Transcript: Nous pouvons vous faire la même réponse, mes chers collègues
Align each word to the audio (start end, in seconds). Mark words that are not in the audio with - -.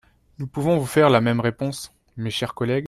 Nous 0.39 0.47
pouvons 0.47 0.79
vous 0.79 0.87
faire 0.87 1.11
la 1.11 1.21
même 1.21 1.39
réponse, 1.41 1.93
mes 2.17 2.31
chers 2.31 2.55
collègues 2.55 2.79